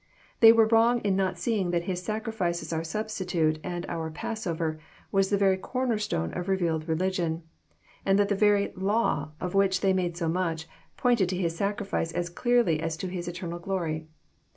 [0.39, 4.79] They were wrong in not seeing that His sacrifice as our Substitute and our Passover
[5.11, 7.43] was the very corner stone of revealed religion,
[8.03, 10.65] and that the very law" of which they made so much,
[10.97, 14.07] pointed to His sacrifice as clearly as to His eternal glory.